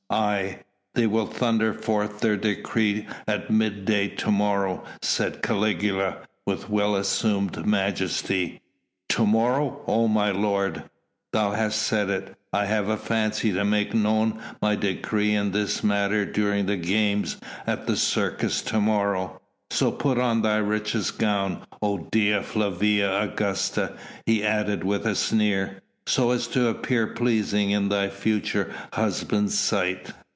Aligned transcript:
"Aye! 0.13 0.59
They 0.93 1.07
will 1.07 1.25
thunder 1.25 1.73
forth 1.73 2.19
their 2.19 2.35
decree 2.35 3.07
at 3.29 3.49
midday 3.49 4.09
to 4.09 4.29
morrow," 4.29 4.83
said 5.01 5.41
Caligula, 5.41 6.17
with 6.45 6.69
well 6.69 6.97
assumed 6.97 7.65
majesty. 7.65 8.59
"To 9.07 9.25
morrow, 9.25 9.81
O 9.87 10.09
my 10.09 10.29
lord?" 10.31 10.83
"Thou 11.31 11.51
hast 11.51 11.81
said 11.81 12.09
it. 12.09 12.35
I 12.51 12.65
have 12.65 12.89
a 12.89 12.97
fancy 12.97 13.53
to 13.53 13.63
make 13.63 13.93
known 13.93 14.37
my 14.61 14.75
decree 14.75 15.33
in 15.33 15.51
this 15.51 15.81
matter 15.81 16.25
during 16.25 16.65
the 16.65 16.75
games 16.75 17.37
at 17.65 17.87
the 17.87 17.95
Circus 17.95 18.61
to 18.63 18.81
morrow. 18.81 19.39
So 19.69 19.93
put 19.93 20.17
on 20.19 20.41
thy 20.41 20.57
richest 20.57 21.19
gown, 21.19 21.61
O 21.81 21.99
Dea 21.99 22.41
Flavia 22.41 23.17
Augusta," 23.21 23.93
he 24.25 24.43
added 24.43 24.83
with 24.83 25.05
a 25.07 25.15
sneer, 25.15 25.81
"so 26.07 26.31
as 26.31 26.47
to 26.47 26.67
appear 26.67 27.05
pleasing 27.05 27.69
in 27.69 27.87
thy 27.89 28.09
future 28.09 28.73
husband's 28.91 29.57
sight." 29.57 30.11